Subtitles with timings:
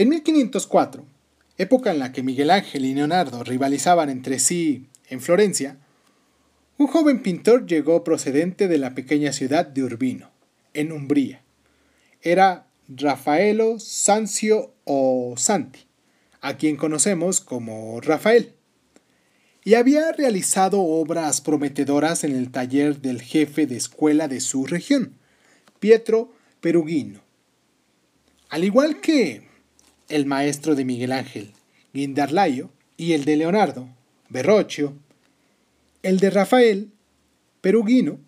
[0.00, 1.04] En 1504,
[1.56, 5.76] época en la que Miguel Ángel y Leonardo rivalizaban entre sí en Florencia,
[6.76, 10.30] un joven pintor llegó procedente de la pequeña ciudad de Urbino,
[10.72, 11.42] en Umbría.
[12.22, 15.80] Era Rafaelo Sancio o Santi,
[16.42, 18.52] a quien conocemos como Rafael,
[19.64, 25.18] y había realizado obras prometedoras en el taller del jefe de escuela de su región,
[25.80, 27.20] Pietro Perugino.
[28.48, 29.47] Al igual que
[30.08, 31.52] el maestro de Miguel Ángel,
[31.92, 33.88] Guindarlayo, y el de Leonardo,
[34.28, 34.94] Verrocchio,
[36.02, 36.90] el de Rafael,
[37.60, 38.18] Perugino,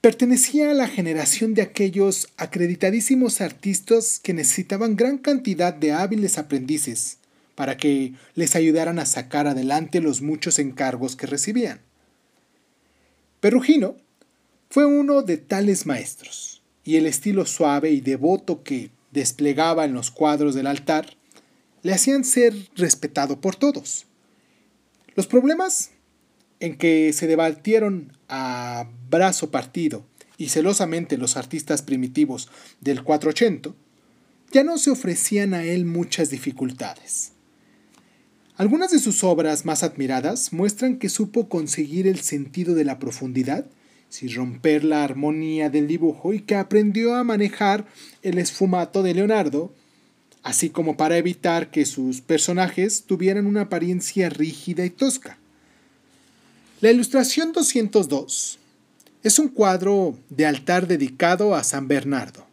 [0.00, 7.18] pertenecía a la generación de aquellos acreditadísimos artistas que necesitaban gran cantidad de hábiles aprendices
[7.54, 11.80] para que les ayudaran a sacar adelante los muchos encargos que recibían.
[13.40, 13.96] Perugino
[14.70, 20.10] fue uno de tales maestros, y el estilo suave y devoto que desplegaba en los
[20.10, 21.16] cuadros del altar
[21.82, 24.06] le hacían ser respetado por todos.
[25.14, 25.90] Los problemas
[26.60, 30.04] en que se debatieron a brazo partido
[30.36, 32.48] y celosamente los artistas primitivos
[32.80, 33.74] del 480,
[34.52, 37.32] ya no se ofrecían a él muchas dificultades.
[38.56, 43.66] Algunas de sus obras más admiradas muestran que supo conseguir el sentido de la profundidad
[44.08, 47.86] sin romper la armonía del dibujo y que aprendió a manejar
[48.22, 49.72] el esfumato de Leonardo,
[50.42, 55.38] así como para evitar que sus personajes tuvieran una apariencia rígida y tosca.
[56.80, 58.58] La ilustración 202
[59.22, 62.46] es un cuadro de altar dedicado a San Bernardo.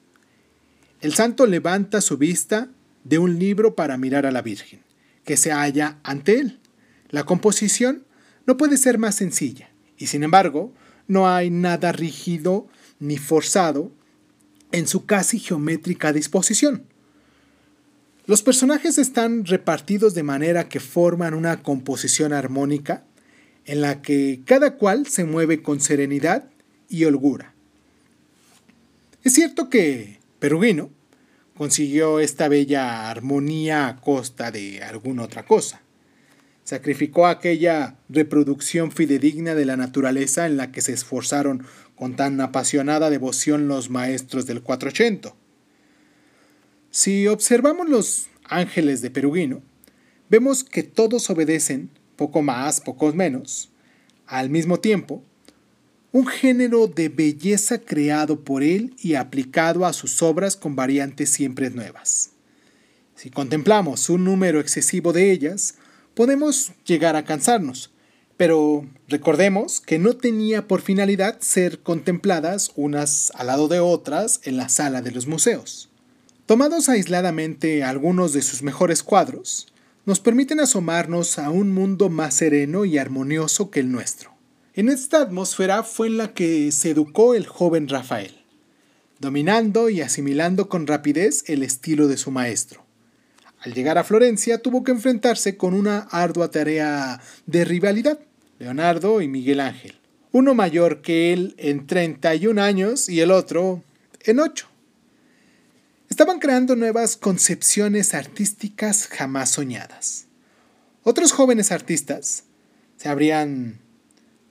[1.00, 2.70] El santo levanta su vista
[3.04, 4.82] de un libro para mirar a la Virgen,
[5.24, 6.60] que se halla ante él.
[7.10, 8.04] La composición
[8.48, 10.74] no puede ser más sencilla, y sin embargo,
[11.08, 12.68] no hay nada rígido
[13.00, 13.92] ni forzado
[14.72, 16.84] en su casi geométrica disposición.
[18.26, 23.04] Los personajes están repartidos de manera que forman una composición armónica
[23.66, 26.50] en la que cada cual se mueve con serenidad
[26.90, 27.54] y holgura.
[29.24, 30.90] Es cierto que Perugino
[31.56, 35.82] consiguió esta bella armonía a costa de alguna otra cosa.
[36.66, 41.64] Sacrificó aquella reproducción fidedigna de la naturaleza en la que se esforzaron
[41.96, 45.36] con tan apasionada devoción los maestros del 480.
[46.90, 49.62] Si observamos los ángeles de Perugino,
[50.28, 53.70] vemos que todos obedecen poco más, pocos menos,
[54.26, 55.24] al mismo tiempo,
[56.12, 61.70] un género de belleza creado por él y aplicado a sus obras con variantes siempre
[61.70, 62.32] nuevas.
[63.16, 65.76] Si contemplamos un número excesivo de ellas,
[66.16, 67.92] podemos llegar a cansarnos,
[68.38, 74.58] pero recordemos que no tenía por finalidad ser contempladas unas al lado de otras en
[74.58, 75.90] la sala de los museos.
[76.46, 79.68] Tomados aisladamente algunos de sus mejores cuadros,
[80.06, 84.32] nos permiten asomarnos a un mundo más sereno y armonioso que el nuestro.
[84.76, 88.44] En esta atmósfera fue en la que se educó el joven Rafael,
[89.20, 92.85] dominando y asimilando con rapidez el estilo de su maestro.
[93.66, 98.20] Al llegar a Florencia tuvo que enfrentarse con una ardua tarea de rivalidad,
[98.60, 99.96] Leonardo y Miguel Ángel,
[100.32, 103.84] uno mayor que él en 31 años y el otro
[104.22, 104.68] en 8.
[106.12, 110.28] Estaban creando nuevas concepciones artísticas jamás soñadas.
[111.02, 112.44] Otros jóvenes artistas
[112.98, 113.80] se habrían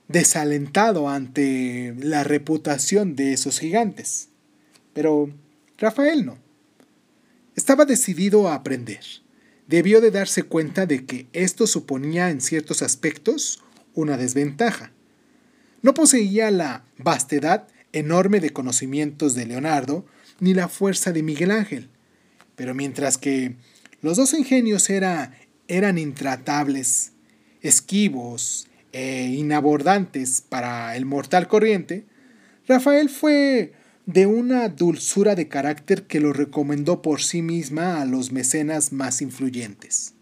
[0.09, 4.27] desalentado ante la reputación de esos gigantes,
[4.93, 5.29] pero
[5.77, 6.44] Rafael no.
[7.55, 9.03] Estaba decidido a aprender.
[9.67, 14.91] Debió de darse cuenta de que esto suponía en ciertos aspectos una desventaja.
[15.81, 20.05] No poseía la vastedad enorme de conocimientos de Leonardo
[20.39, 21.89] ni la fuerza de Miguel Ángel.
[22.55, 23.55] Pero mientras que
[24.01, 25.33] los dos ingenios era,
[25.67, 27.13] eran intratables,
[27.61, 32.05] esquivos e inabordantes para el mortal corriente,
[32.67, 33.73] Rafael fue
[34.05, 39.21] de una dulzura de carácter que lo recomendó por sí misma a los mecenas más
[39.21, 40.13] influyentes.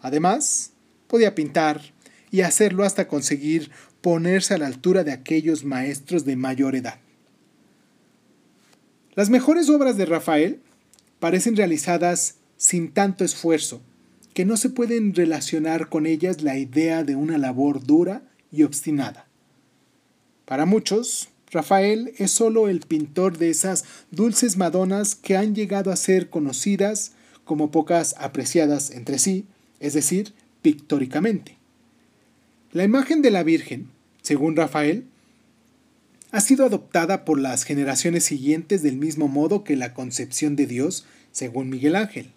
[0.00, 0.72] Además,
[1.06, 1.80] podía pintar
[2.30, 3.70] y hacerlo hasta conseguir
[4.00, 7.00] ponerse a la altura de aquellos maestros de mayor edad.
[9.14, 10.60] Las mejores obras de Rafael
[11.18, 13.82] parecen realizadas sin tanto esfuerzo,
[14.34, 18.22] que no se pueden relacionar con ellas la idea de una labor dura
[18.52, 19.26] y obstinada.
[20.44, 25.96] Para muchos, Rafael es solo el pintor de esas dulces madonas que han llegado a
[25.96, 27.12] ser conocidas
[27.44, 29.46] como pocas apreciadas entre sí,
[29.80, 30.32] es decir,
[30.62, 31.56] pictóricamente.
[32.72, 33.88] La imagen de la Virgen,
[34.22, 35.06] según Rafael,
[36.30, 41.04] ha sido adoptada por las generaciones siguientes del mismo modo que la concepción de Dios
[41.32, 42.30] según Miguel Ángel.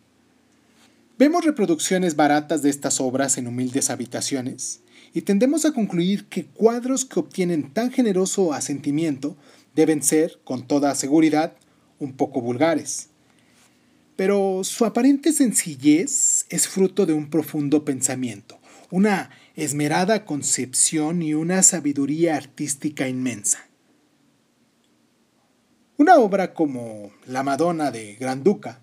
[1.19, 4.81] Vemos reproducciones baratas de estas obras en humildes habitaciones
[5.13, 9.37] y tendemos a concluir que cuadros que obtienen tan generoso asentimiento
[9.75, 11.55] deben ser, con toda seguridad,
[11.99, 13.09] un poco vulgares.
[14.15, 21.61] Pero su aparente sencillez es fruto de un profundo pensamiento, una esmerada concepción y una
[21.61, 23.67] sabiduría artística inmensa.
[25.97, 28.81] Una obra como La Madonna de Granduca,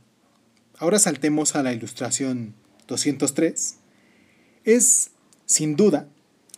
[0.78, 2.54] ahora saltemos a la ilustración
[2.86, 3.76] 203,
[4.64, 5.10] es,
[5.46, 6.08] sin duda,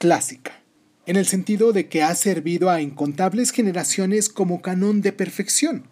[0.03, 0.61] clásica,
[1.07, 5.85] en el sentido de que ha servido a incontables generaciones como canón de perfección,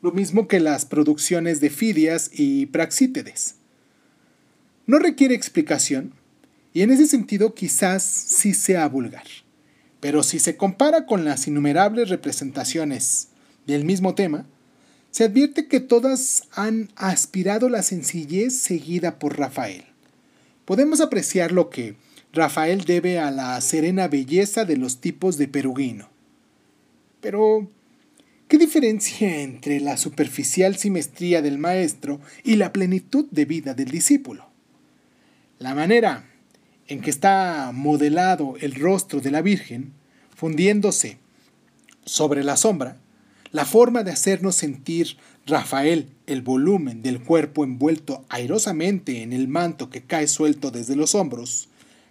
[0.00, 3.56] lo mismo que las producciones de Fidias y Praxítedes.
[4.86, 6.14] No requiere explicación,
[6.72, 9.26] y en ese sentido quizás sí sea vulgar,
[9.98, 13.30] pero si se compara con las innumerables representaciones
[13.66, 14.46] del mismo tema,
[15.10, 19.84] se advierte que todas han aspirado la sencillez seguida por Rafael.
[20.64, 21.96] Podemos apreciar lo que
[22.38, 26.08] Rafael debe a la serena belleza de los tipos de Perugino.
[27.20, 27.68] Pero,
[28.46, 34.48] ¿qué diferencia entre la superficial simetría del maestro y la plenitud de vida del discípulo?
[35.58, 36.26] La manera
[36.86, 39.92] en que está modelado el rostro de la Virgen,
[40.36, 41.18] fundiéndose
[42.04, 42.98] sobre la sombra,
[43.50, 49.90] la forma de hacernos sentir Rafael el volumen del cuerpo envuelto airosamente en el manto
[49.90, 51.68] que cae suelto desde los hombros,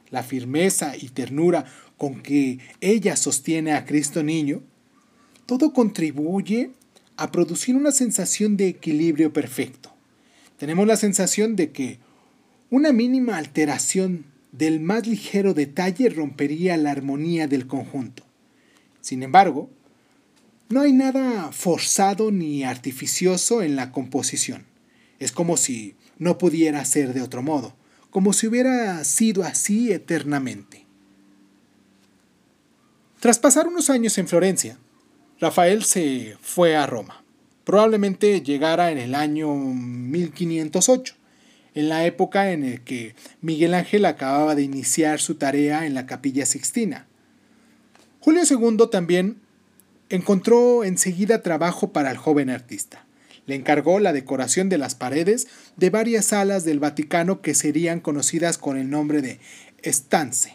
[0.09, 1.65] la firmeza y ternura
[1.98, 4.62] con que ella sostiene a Cristo niño,
[5.45, 6.71] todo contribuye
[7.15, 9.92] a producir una sensación de equilibrio perfecto.
[10.57, 12.00] Tenemos la sensación de que
[12.69, 18.24] una mínima alteración del más ligero detalle rompería la armonía del conjunto.
[19.01, 19.69] Sin embargo,
[20.69, 24.65] no hay nada forzado ni artificioso en la composición.
[25.19, 27.76] Es como si no pudiera ser de otro modo,
[28.09, 30.86] como si hubiera sido así eternamente.
[33.19, 34.77] Tras pasar unos años en Florencia,
[35.39, 37.24] Rafael se fue a Roma.
[37.63, 41.15] Probablemente llegara en el año 1508,
[41.75, 46.06] en la época en la que Miguel Ángel acababa de iniciar su tarea en la
[46.06, 47.07] capilla sixtina.
[48.19, 49.42] Julio II también
[50.10, 53.06] Encontró enseguida trabajo para el joven artista.
[53.48, 58.60] Le encargó la decoración de las paredes de varias salas del Vaticano que serían conocidas
[58.60, 59.40] con el nombre de
[59.82, 60.54] estance,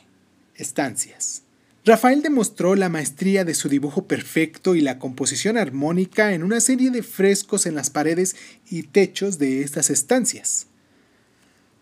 [0.54, 1.42] estancias.
[1.84, 6.92] Rafael demostró la maestría de su dibujo perfecto y la composición armónica en una serie
[6.92, 8.36] de frescos en las paredes
[8.70, 10.68] y techos de estas estancias.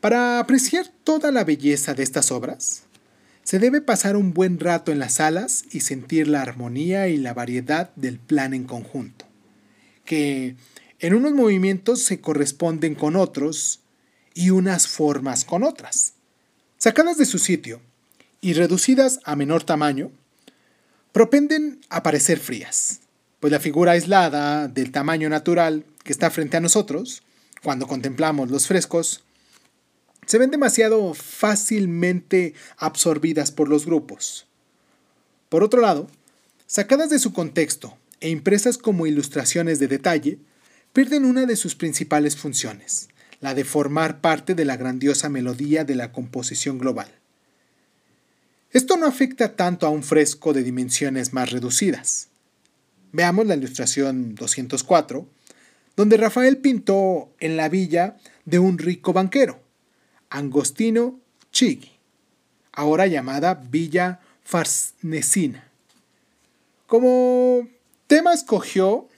[0.00, 2.84] Para apreciar toda la belleza de estas obras,
[3.42, 7.34] se debe pasar un buen rato en las salas y sentir la armonía y la
[7.34, 9.26] variedad del plan en conjunto,
[10.06, 10.56] que
[11.00, 13.80] en unos movimientos se corresponden con otros
[14.34, 16.12] y unas formas con otras.
[16.76, 17.80] Sacadas de su sitio
[18.40, 20.12] y reducidas a menor tamaño,
[21.12, 23.00] propenden a parecer frías,
[23.40, 27.22] pues la figura aislada del tamaño natural que está frente a nosotros,
[27.62, 29.24] cuando contemplamos los frescos,
[30.26, 34.46] se ven demasiado fácilmente absorbidas por los grupos.
[35.48, 36.08] Por otro lado,
[36.66, 40.38] sacadas de su contexto e impresas como ilustraciones de detalle,
[40.92, 43.08] pierden una de sus principales funciones,
[43.40, 47.08] la de formar parte de la grandiosa melodía de la composición global.
[48.72, 52.28] Esto no afecta tanto a un fresco de dimensiones más reducidas.
[53.12, 55.26] Veamos la ilustración 204,
[55.96, 59.60] donde Rafael pintó en la villa de un rico banquero,
[60.28, 61.18] Angostino
[61.50, 61.92] Chigi,
[62.72, 65.68] ahora llamada Villa Farnesina.
[66.86, 67.68] Como
[68.06, 69.09] tema escogió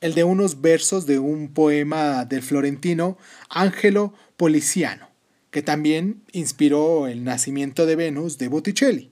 [0.00, 3.18] el de unos versos de un poema del florentino
[3.50, 5.08] Angelo Policiano,
[5.50, 9.10] que también inspiró el nacimiento de Venus de Botticelli.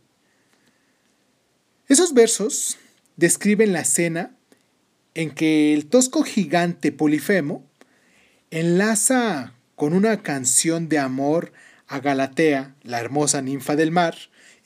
[1.89, 2.79] Esos versos
[3.17, 4.37] describen la escena
[5.15, 7.65] en que el tosco gigante Polifemo
[8.51, 11.53] enlaza con una canción de amor
[11.87, 14.17] a Galatea, la hermosa ninfa del mar,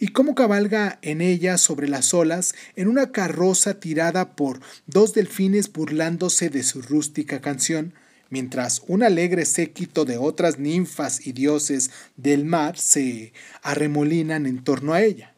[0.01, 5.71] y cómo cabalga en ella sobre las olas en una carroza tirada por dos delfines
[5.71, 7.93] burlándose de su rústica canción,
[8.31, 14.95] mientras un alegre séquito de otras ninfas y dioses del mar se arremolinan en torno
[14.95, 15.35] a ella.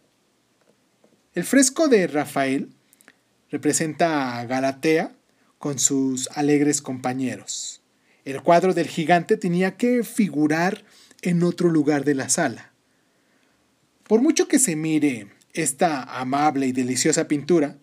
[1.35, 2.71] El fresco de Rafael
[3.51, 5.13] representa a Galatea
[5.59, 7.83] con sus alegres compañeros.
[8.25, 10.85] El cuadro del gigante tenía que figurar
[11.21, 12.72] en otro lugar de la sala.
[14.13, 17.79] Por mucho que se mire esta amable y deliciosa pintura,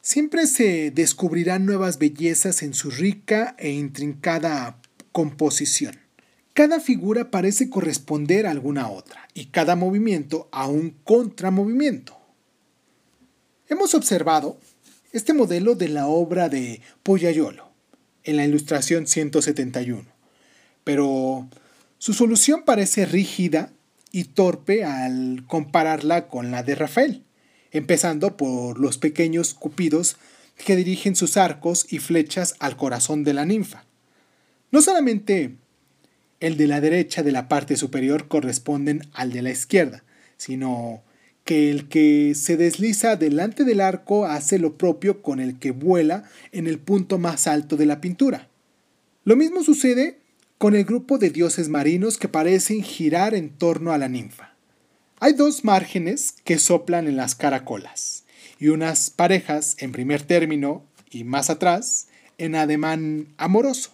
[0.00, 4.80] siempre se descubrirán nuevas bellezas en su rica e intrincada
[5.12, 6.00] composición.
[6.52, 12.18] Cada figura parece corresponder a alguna otra y cada movimiento a un contramovimiento.
[13.68, 14.58] Hemos observado
[15.12, 17.70] este modelo de la obra de Poyayolo
[18.24, 20.06] en la ilustración 171,
[20.82, 21.48] pero
[21.98, 23.72] su solución parece rígida
[24.12, 27.24] y torpe al compararla con la de Rafael,
[27.70, 30.16] empezando por los pequeños cupidos
[30.64, 33.84] que dirigen sus arcos y flechas al corazón de la ninfa.
[34.70, 35.56] No solamente
[36.40, 40.04] el de la derecha de la parte superior corresponden al de la izquierda,
[40.36, 41.02] sino
[41.44, 46.24] que el que se desliza delante del arco hace lo propio con el que vuela
[46.52, 48.48] en el punto más alto de la pintura.
[49.24, 50.18] Lo mismo sucede
[50.62, 54.54] con el grupo de dioses marinos que parecen girar en torno a la ninfa.
[55.18, 58.22] Hay dos márgenes que soplan en las caracolas
[58.60, 62.06] y unas parejas en primer término y más atrás
[62.38, 63.90] en ademán amoroso.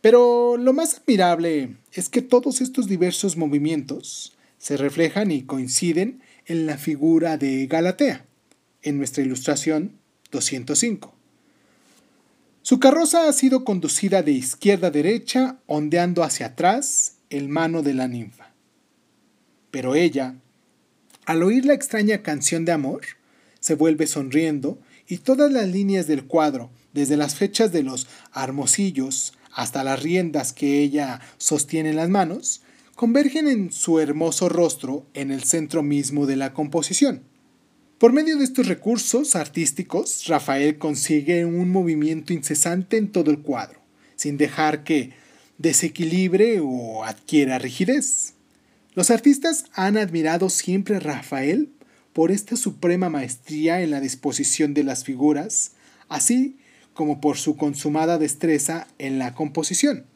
[0.00, 6.66] Pero lo más admirable es que todos estos diversos movimientos se reflejan y coinciden en
[6.66, 8.24] la figura de Galatea,
[8.82, 9.96] en nuestra ilustración
[10.30, 11.19] 205.
[12.70, 17.94] Su carroza ha sido conducida de izquierda a derecha, ondeando hacia atrás el mano de
[17.94, 18.52] la ninfa.
[19.72, 20.36] Pero ella,
[21.26, 23.00] al oír la extraña canción de amor,
[23.58, 29.32] se vuelve sonriendo y todas las líneas del cuadro, desde las fechas de los armosillos
[29.52, 32.62] hasta las riendas que ella sostiene en las manos,
[32.94, 37.24] convergen en su hermoso rostro en el centro mismo de la composición.
[38.00, 43.78] Por medio de estos recursos artísticos, Rafael consigue un movimiento incesante en todo el cuadro,
[44.16, 45.12] sin dejar que
[45.58, 48.32] desequilibre o adquiera rigidez.
[48.94, 51.68] Los artistas han admirado siempre a Rafael
[52.14, 55.72] por esta suprema maestría en la disposición de las figuras,
[56.08, 56.56] así
[56.94, 60.06] como por su consumada destreza en la composición.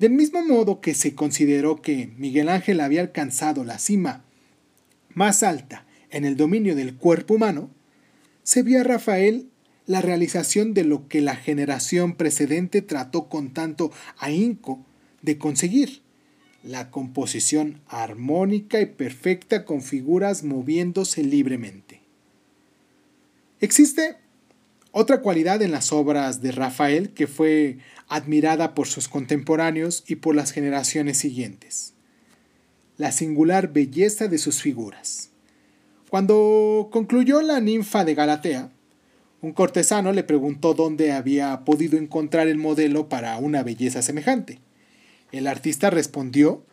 [0.00, 4.24] Del mismo modo que se consideró que Miguel Ángel había alcanzado la cima
[5.14, 7.70] más alta en el dominio del cuerpo humano,
[8.42, 9.48] se vio a Rafael
[9.86, 14.84] la realización de lo que la generación precedente trató con tanto ahínco
[15.22, 16.02] de conseguir,
[16.62, 22.02] la composición armónica y perfecta con figuras moviéndose libremente.
[23.60, 24.16] Existe
[24.90, 30.34] otra cualidad en las obras de Rafael que fue admirada por sus contemporáneos y por
[30.34, 31.94] las generaciones siguientes.
[32.96, 35.30] La singular belleza de sus figuras.
[36.10, 38.70] Cuando concluyó la ninfa de Galatea,
[39.40, 44.60] un cortesano le preguntó dónde había podido encontrar el modelo para una belleza semejante.
[45.32, 46.64] El artista respondió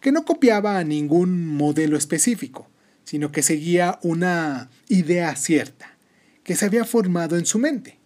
[0.00, 2.68] que no copiaba a ningún modelo específico,
[3.04, 5.96] sino que seguía una idea cierta
[6.42, 7.98] que se había formado en su mente.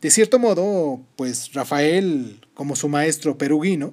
[0.00, 3.92] De cierto modo, pues Rafael, como su maestro peruguino,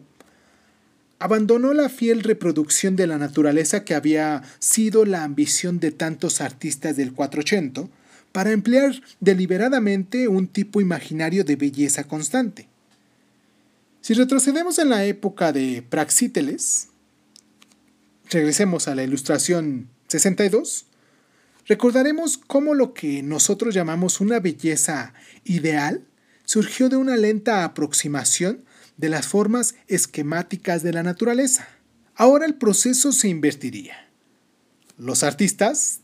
[1.19, 6.95] abandonó la fiel reproducción de la naturaleza que había sido la ambición de tantos artistas
[6.95, 7.89] del 480
[8.31, 12.67] para emplear deliberadamente un tipo imaginario de belleza constante.
[14.01, 16.89] Si retrocedemos en la época de Praxíteles,
[18.29, 20.87] regresemos a la ilustración 62,
[21.67, 26.05] Recordaremos cómo lo que nosotros llamamos una belleza ideal
[26.45, 28.63] surgió de una lenta aproximación
[28.97, 31.67] de las formas esquemáticas de la naturaleza.
[32.15, 34.09] Ahora el proceso se invertiría.
[34.97, 36.01] Los artistas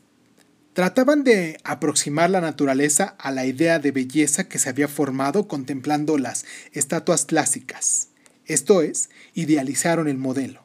[0.73, 6.17] trataban de aproximar la naturaleza a la idea de belleza que se había formado contemplando
[6.17, 8.09] las estatuas clásicas.
[8.45, 10.63] Esto es, idealizaron el modelo.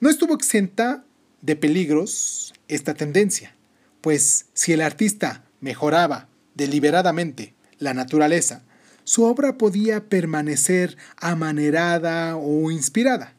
[0.00, 1.04] No estuvo exenta
[1.40, 3.54] de peligros esta tendencia
[4.02, 8.62] pues si el artista mejoraba deliberadamente la naturaleza,
[9.04, 13.34] su obra podía permanecer amanerada o inspirada.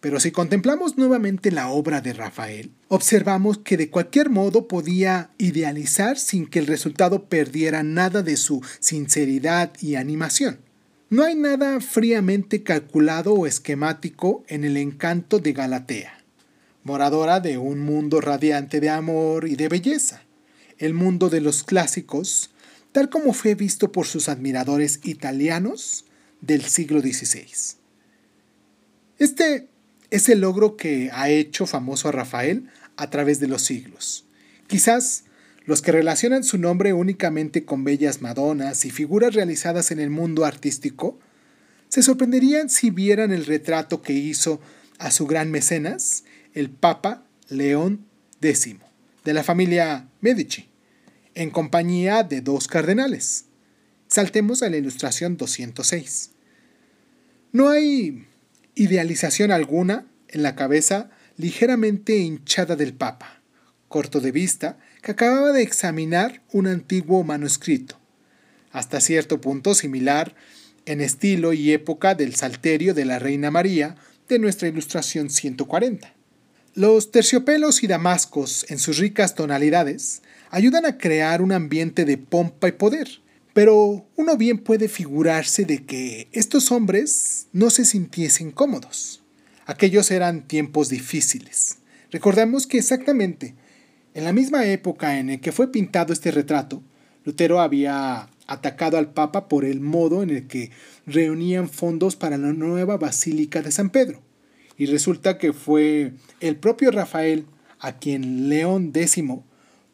[0.00, 6.18] Pero si contemplamos nuevamente la obra de Rafael, observamos que de cualquier modo podía idealizar
[6.18, 10.60] sin que el resultado perdiera nada de su sinceridad y animación.
[11.10, 16.20] No hay nada fríamente calculado o esquemático en el encanto de Galatea
[16.82, 20.22] moradora de un mundo radiante de amor y de belleza,
[20.78, 22.50] el mundo de los clásicos,
[22.92, 26.04] tal como fue visto por sus admiradores italianos
[26.40, 27.46] del siglo XVI.
[29.18, 29.68] Este
[30.10, 34.24] es el logro que ha hecho famoso a Rafael a través de los siglos.
[34.66, 35.24] Quizás
[35.66, 40.44] los que relacionan su nombre únicamente con bellas madonas y figuras realizadas en el mundo
[40.44, 41.18] artístico
[41.88, 44.60] se sorprenderían si vieran el retrato que hizo
[44.98, 48.06] a su gran mecenas el Papa León
[48.40, 48.76] X,
[49.24, 50.69] de la familia Medici,
[51.34, 53.46] en compañía de dos cardenales.
[54.08, 56.30] Saltemos a la ilustración 206.
[57.52, 58.26] No hay
[58.74, 63.40] idealización alguna en la cabeza ligeramente hinchada del Papa,
[63.88, 67.98] corto de vista, que acababa de examinar un antiguo manuscrito,
[68.72, 70.34] hasta cierto punto similar
[70.86, 73.96] en estilo y época del Salterio de la Reina María
[74.28, 76.14] de nuestra Ilustración 140.
[76.74, 82.68] Los terciopelos y damascos, en sus ricas tonalidades, ayudan a crear un ambiente de pompa
[82.68, 83.08] y poder,
[83.52, 89.22] pero uno bien puede figurarse de que estos hombres no se sintiesen cómodos.
[89.66, 91.78] Aquellos eran tiempos difíciles.
[92.10, 93.54] Recordemos que exactamente
[94.12, 96.82] en la misma época en que fue pintado este retrato,
[97.24, 100.70] Lutero había atacado al Papa por el modo en el que
[101.06, 104.20] reunían fondos para la nueva Basílica de San Pedro.
[104.76, 107.46] Y resulta que fue el propio Rafael
[107.78, 109.22] a quien León X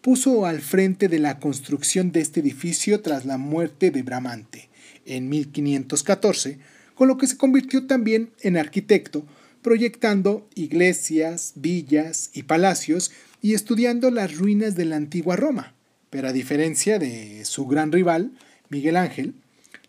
[0.06, 4.68] puso al frente de la construcción de este edificio tras la muerte de Bramante
[5.04, 6.60] en 1514,
[6.94, 9.26] con lo que se convirtió también en arquitecto,
[9.62, 13.10] proyectando iglesias, villas y palacios
[13.42, 15.74] y estudiando las ruinas de la antigua Roma.
[16.08, 18.30] Pero a diferencia de su gran rival,
[18.68, 19.34] Miguel Ángel,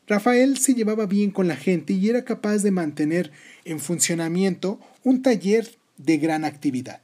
[0.07, 3.31] Rafael se llevaba bien con la gente y era capaz de mantener
[3.65, 7.01] en funcionamiento un taller de gran actividad.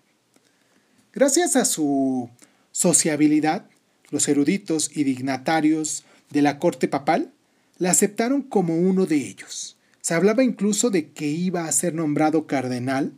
[1.14, 2.28] Gracias a su
[2.74, 3.68] sociabilidad,
[4.10, 7.32] los eruditos y dignatarios de la corte papal
[7.78, 9.78] la aceptaron como uno de ellos.
[10.02, 13.14] Se hablaba incluso de que iba a ser nombrado cardenal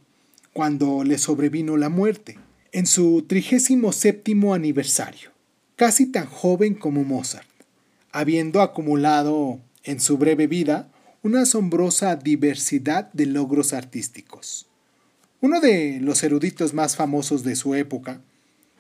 [0.54, 2.38] cuando le sobrevino la muerte,
[2.72, 5.32] en su trigésimo séptimo aniversario,
[5.76, 7.48] casi tan joven como Mozart,
[8.12, 10.92] habiendo acumulado en su breve vida
[11.24, 14.68] una asombrosa diversidad de logros artísticos.
[15.42, 18.22] Uno de los eruditos más famosos de su época,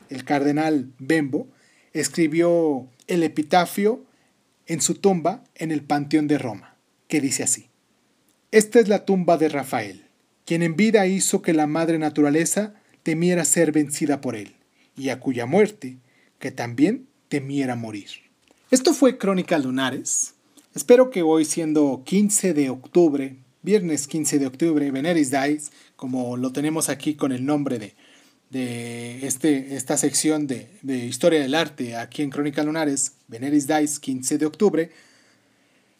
[0.09, 1.47] el cardenal Bembo,
[1.93, 4.03] escribió el epitafio
[4.67, 6.75] en su tumba en el Panteón de Roma,
[7.07, 7.67] que dice así.
[8.51, 10.05] Esta es la tumba de Rafael,
[10.45, 14.55] quien en vida hizo que la madre naturaleza temiera ser vencida por él,
[14.97, 15.97] y a cuya muerte,
[16.39, 18.09] que también temiera morir.
[18.71, 20.33] Esto fue Crónica Lunares.
[20.73, 26.51] Espero que hoy, siendo 15 de octubre, viernes 15 de octubre, Veneris Dies, como lo
[26.51, 27.93] tenemos aquí con el nombre de
[28.55, 34.37] de este, esta sección de, Historia del Arte aquí en Crónica Lunares, Veneris Dice, 15
[34.37, 34.91] de octubre,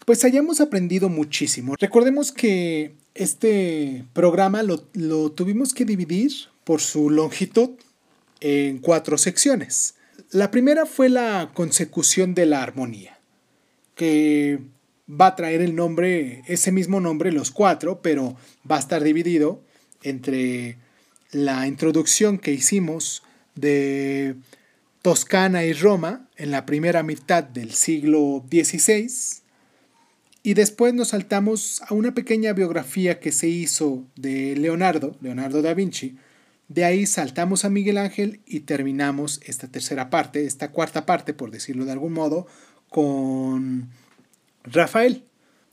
[0.06, 1.76] pues hayamos aprendido muchísimo.
[1.78, 6.32] Recordemos que este programa lo, lo tuvimos que dividir
[6.63, 7.72] por su longitud
[8.39, 9.96] en cuatro secciones.
[10.32, 13.20] La primera fue la consecución de la armonía,
[13.96, 14.62] que
[15.10, 18.38] va a traer el nombre, ese mismo nombre, los cuatro, pero
[18.70, 19.62] va a estar dividido
[20.04, 20.78] entre
[21.36, 23.21] la introducción que hicimos
[23.56, 24.36] de
[25.02, 29.43] Toscana y Roma en la primera mitad del siglo XVI
[30.43, 35.74] y después nos saltamos a una pequeña biografía que se hizo de Leonardo, Leonardo da
[35.74, 36.15] Vinci.
[36.69, 41.52] De ahí saltamos a Miguel Ángel y terminamos esta tercera parte, esta cuarta parte, por
[41.52, 42.48] decirlo de algún modo,
[42.89, 43.89] con
[44.63, 45.26] Rafael.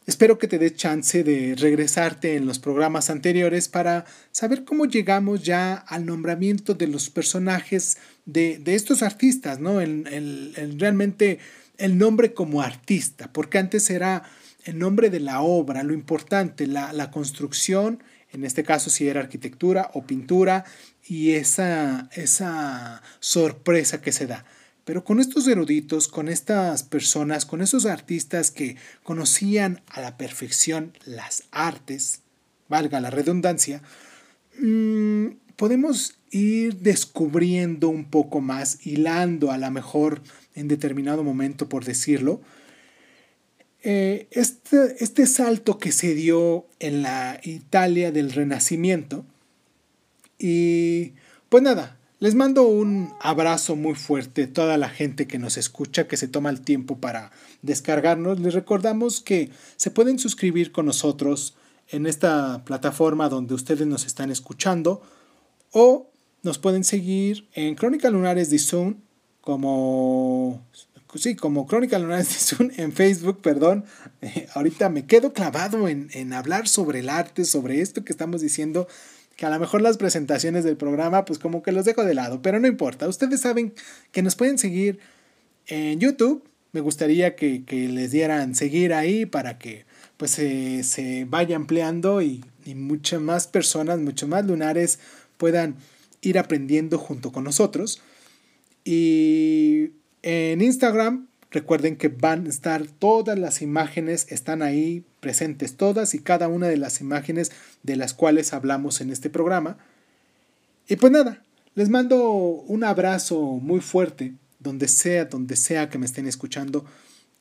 [0.04, 5.44] Espero que te dé chance de regresarte en los programas anteriores para saber cómo llegamos
[5.44, 9.80] ya al nombramiento de los personajes de, estos artistas, ¿no?
[9.80, 11.38] El, realmente
[11.78, 14.24] el nombre como artista, porque antes era
[14.64, 19.20] el nombre de la obra, lo importante, la, la construcción, en este caso si era
[19.20, 20.64] arquitectura o pintura,
[21.06, 24.44] y esa, esa sorpresa que se da.
[24.84, 30.92] Pero con estos eruditos, con estas personas, con esos artistas que conocían a la perfección
[31.04, 32.22] las artes,
[32.68, 33.82] valga la redundancia,
[34.58, 40.22] mm, podemos ir descubriendo un poco más, hilando a lo mejor
[40.54, 42.40] en determinado momento, por decirlo,
[43.84, 49.24] eh, este, este salto que se dio en la Italia del Renacimiento.
[50.38, 51.12] Y
[51.48, 56.06] pues nada, les mando un abrazo muy fuerte a toda la gente que nos escucha,
[56.06, 57.32] que se toma el tiempo para
[57.62, 58.38] descargarnos.
[58.38, 61.56] Les recordamos que se pueden suscribir con nosotros
[61.88, 65.02] en esta plataforma donde ustedes nos están escuchando
[65.72, 66.12] o
[66.44, 68.98] nos pueden seguir en Crónica Lunares de Zoom
[69.40, 70.64] como
[71.16, 73.84] sí, como Crónica Lunares de Zoom en Facebook, perdón.
[74.54, 78.86] ahorita me quedo clavado en, en hablar sobre el arte, sobre esto que estamos diciendo
[79.42, 82.40] que a lo mejor las presentaciones del programa pues como que los dejo de lado,
[82.42, 83.08] pero no importa.
[83.08, 83.74] Ustedes saben
[84.12, 85.00] que nos pueden seguir
[85.66, 86.44] en YouTube.
[86.70, 89.84] Me gustaría que, les dieran seguir ahí para que
[90.16, 95.00] pues se, vaya ampliando y, y muchas más personas, muchos más lunares
[95.38, 95.74] puedan
[96.20, 98.00] ir aprendiendo junto con nosotros.
[98.84, 99.90] Y
[100.22, 106.18] en Instagram Recuerden que van a estar todas las imágenes, están ahí presentes todas y
[106.18, 109.76] cada una de las imágenes de las cuales hablamos en este programa.
[110.88, 111.42] Y pues nada,
[111.74, 116.86] les mando un abrazo muy fuerte, donde sea, donde sea que me estén escuchando.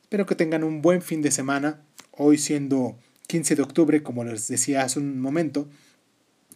[0.02, 2.98] Espero que tengan un buen fin de semana, hoy siendo
[3.28, 5.70] 15 de octubre, como les decía hace un momento.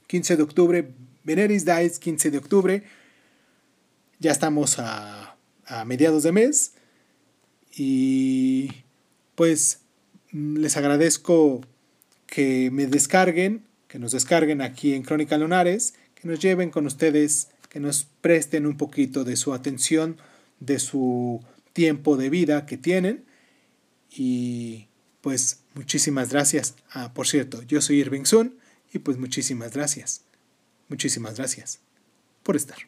[0.09, 0.91] 15 de octubre,
[1.25, 2.83] Veneris Dies, 15 de octubre.
[4.19, 6.76] Ya estamos a, a mediados de mes.
[7.77, 8.73] Y
[9.35, 9.81] pues
[10.33, 11.61] mm, les agradezco
[12.27, 17.49] que me descarguen, que nos descarguen aquí en Crónica Lunares, que nos lleven con ustedes,
[17.69, 20.17] que nos presten un poquito de su atención,
[20.59, 23.25] de su tiempo de vida que tienen.
[24.11, 24.89] Y
[25.21, 26.75] pues muchísimas gracias.
[26.91, 28.57] Ah, por cierto, yo soy Irving Sun
[28.93, 30.23] y pues muchísimas gracias.
[30.89, 31.81] Muchísimas gracias
[32.43, 32.79] por estar.